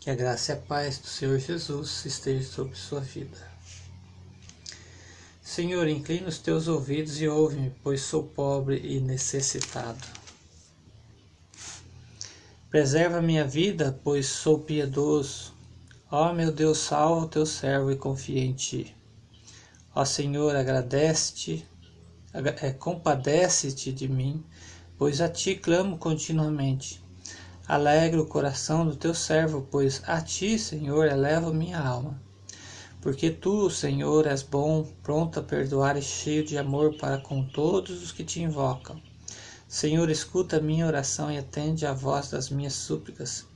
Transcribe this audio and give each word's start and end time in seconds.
Que 0.00 0.08
a 0.08 0.14
graça 0.14 0.52
e 0.52 0.54
a 0.54 0.58
paz 0.58 0.98
do 0.98 1.06
Senhor 1.06 1.38
Jesus 1.38 2.06
esteja 2.06 2.48
sobre 2.48 2.74
sua 2.74 3.00
vida. 3.00 3.36
Senhor, 5.42 5.86
inclina 5.88 6.26
os 6.26 6.38
teus 6.38 6.68
ouvidos 6.68 7.20
e 7.20 7.28
ouve-me, 7.28 7.70
pois 7.82 8.00
sou 8.00 8.22
pobre 8.22 8.78
e 8.78 8.98
necessitado. 8.98 9.98
Preserva 12.70 13.20
minha 13.20 13.44
vida, 13.44 14.00
pois 14.02 14.26
sou 14.26 14.60
piedoso. 14.60 15.52
Ó 16.10 16.32
meu 16.32 16.50
Deus, 16.50 16.78
salva 16.78 17.26
o 17.26 17.28
teu 17.28 17.44
servo 17.44 17.92
e 17.92 17.96
confia 17.96 18.40
em 18.40 18.54
ti. 18.54 18.96
Ó 19.94 20.02
Senhor, 20.06 20.56
agradece-te, 20.56 21.66
é, 22.32 22.70
compadece-te 22.70 23.92
de 23.92 24.08
mim, 24.08 24.42
pois 24.96 25.20
a 25.20 25.28
ti 25.28 25.56
clamo 25.56 25.98
continuamente. 25.98 27.02
Alegra 27.72 28.20
o 28.20 28.26
coração 28.26 28.84
do 28.84 28.96
teu 28.96 29.14
servo, 29.14 29.64
pois 29.70 30.02
a 30.04 30.20
ti, 30.20 30.58
Senhor, 30.58 31.06
eleva 31.06 31.52
minha 31.52 31.78
alma. 31.78 32.20
Porque 33.00 33.30
tu, 33.30 33.70
Senhor, 33.70 34.26
és 34.26 34.42
bom, 34.42 34.84
pronto 35.04 35.38
a 35.38 35.42
perdoar 35.44 35.96
e 35.96 36.02
cheio 36.02 36.44
de 36.44 36.58
amor 36.58 36.96
para 36.96 37.18
com 37.18 37.44
todos 37.44 38.02
os 38.02 38.10
que 38.10 38.24
te 38.24 38.42
invocam. 38.42 39.00
Senhor, 39.68 40.10
escuta 40.10 40.56
a 40.56 40.60
minha 40.60 40.84
oração 40.84 41.30
e 41.30 41.38
atende 41.38 41.86
à 41.86 41.92
voz 41.92 42.28
das 42.28 42.50
minhas 42.50 42.72
súplicas. 42.72 43.46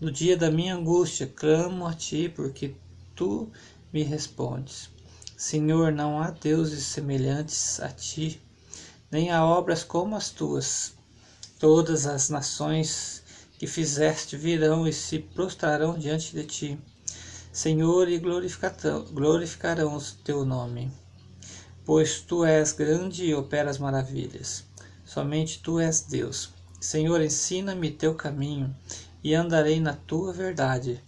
No 0.00 0.10
dia 0.10 0.36
da 0.36 0.50
minha 0.50 0.74
angústia, 0.74 1.28
clamo 1.28 1.86
a 1.86 1.94
ti, 1.94 2.28
porque 2.28 2.74
tu 3.14 3.48
me 3.92 4.02
respondes. 4.02 4.90
Senhor, 5.36 5.92
não 5.92 6.20
há 6.20 6.32
deuses 6.32 6.82
semelhantes 6.86 7.78
a 7.78 7.90
ti, 7.90 8.42
nem 9.08 9.30
há 9.30 9.46
obras 9.46 9.84
como 9.84 10.16
as 10.16 10.30
tuas. 10.30 10.94
Todas 11.60 12.08
as 12.08 12.28
nações 12.28 13.21
que 13.62 13.66
fizeste 13.68 14.36
virão 14.36 14.88
e 14.88 14.92
se 14.92 15.20
prostrarão 15.20 15.96
diante 15.96 16.34
de 16.34 16.42
ti, 16.42 16.78
Senhor, 17.52 18.08
e 18.08 18.18
glorificarão 18.18 19.96
o 19.96 20.02
teu 20.24 20.44
nome. 20.44 20.90
Pois 21.84 22.20
tu 22.20 22.44
és 22.44 22.72
grande 22.72 23.24
e 23.24 23.32
operas 23.36 23.78
maravilhas. 23.78 24.64
Somente 25.04 25.60
tu 25.62 25.78
és 25.78 26.00
Deus. 26.00 26.50
Senhor, 26.80 27.20
ensina-me 27.20 27.92
teu 27.92 28.16
caminho 28.16 28.74
e 29.22 29.32
andarei 29.32 29.78
na 29.78 29.92
tua 29.92 30.32
verdade. 30.32 31.00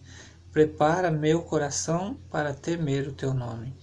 Prepara 0.53 1.11
meu 1.11 1.42
coração 1.42 2.17
para 2.31 2.55
temer 2.55 3.09
o 3.09 3.12
teu 3.12 3.34
nome. 3.34 3.75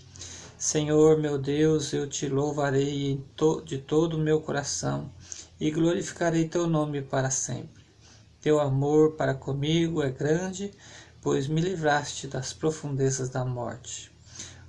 Senhor 0.58 1.20
meu 1.20 1.38
Deus, 1.38 1.92
eu 1.92 2.08
te 2.08 2.30
louvarei 2.30 3.22
de 3.66 3.78
todo 3.80 4.14
o 4.14 4.18
meu 4.18 4.40
coração 4.40 5.12
e 5.60 5.70
glorificarei 5.70 6.48
teu 6.48 6.68
nome 6.68 7.02
para 7.02 7.30
sempre. 7.30 7.81
Teu 8.42 8.60
amor 8.60 9.12
para 9.12 9.36
comigo 9.36 10.02
é 10.02 10.10
grande, 10.10 10.72
pois 11.22 11.48
me 11.48 11.62
livraste 11.62 12.26
das 12.26 12.52
profundezas 12.52 13.30
da 13.30 13.46
morte. 13.46 14.12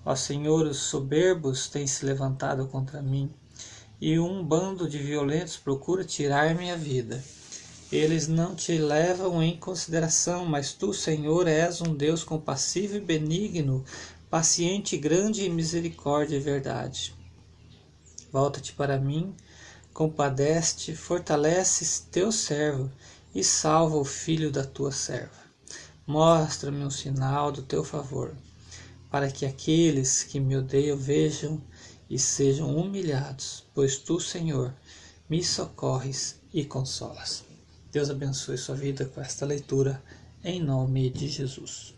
Ó 0.05 0.15
Senhor, 0.15 0.67
os 0.67 0.77
soberbos 0.77 1.69
têm 1.69 1.87
se 1.87 2.05
levantado 2.05 2.67
contra 2.67 3.01
mim, 3.01 3.33
e 3.99 4.19
um 4.19 4.45
bando 4.45 4.87
de 4.87 4.99
violentos 4.99 5.57
procura 5.57 6.05
tirar 6.05 6.55
minha 6.55 6.77
vida. 6.77 7.25
Eles 7.91 8.29
não 8.29 8.55
te 8.55 8.77
levam 8.77 9.43
em 9.43 9.57
consideração, 9.57 10.45
mas 10.45 10.75
tu, 10.75 10.93
Senhor, 10.93 11.49
és 11.49 11.81
um 11.81 11.95
Deus 11.95 12.23
compassivo 12.23 12.97
e 12.97 13.01
benigno, 13.01 13.83
paciente, 14.29 14.99
grande 14.99 15.47
em 15.47 15.51
misericórdia 15.51 16.37
e 16.37 16.41
verdade. 16.41 17.15
Volta-te 18.31 18.75
para 18.75 18.99
mim, 18.99 19.35
compadece, 19.95 20.95
fortaleces 20.95 22.07
teu 22.11 22.31
servo 22.31 22.91
e 23.35 23.43
salva 23.43 23.97
o 23.97 24.05
filho 24.05 24.51
da 24.51 24.65
tua 24.65 24.93
serva. 24.93 25.43
Mostra-me 26.07 26.85
um 26.85 26.91
sinal 26.91 27.53
do 27.53 27.63
teu 27.63 27.85
favor, 27.85 28.35
para 29.11 29.31
que 29.31 29.47
aqueles 29.47 30.23
que 30.23 30.41
me 30.41 30.57
odeiam 30.57 30.97
vejam 30.97 31.63
e 32.11 32.19
sejam 32.19 32.77
humilhados, 32.77 33.65
pois 33.73 33.99
tu, 33.99 34.21
Senhor, 34.21 34.75
me 35.29 35.43
socorres 35.43 36.41
e 36.53 36.65
consolas. 36.65 37.45
Deus 37.91 38.11
abençoe 38.11 38.59
sua 38.59 38.75
vida 38.75 39.05
com 39.07 39.21
esta 39.21 39.47
leitura, 39.47 40.03
em 40.45 40.61
nome 40.61 41.09
de 41.09 41.29
Jesus. 41.29 41.95